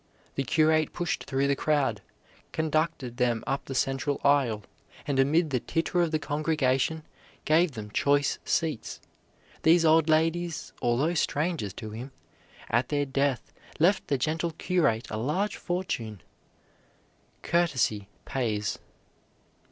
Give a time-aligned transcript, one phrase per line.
[0.33, 2.01] The curate pushed through the crowd,
[2.51, 4.63] conducted them up the central aisle,
[5.05, 7.03] and amid the titter of the congregation,
[7.45, 8.99] gave them choice seats.
[9.61, 12.09] These old ladies although strangers to him,
[12.67, 16.21] at their death left the gentle curate a large fortune.
[17.43, 18.79] Courtesy pays.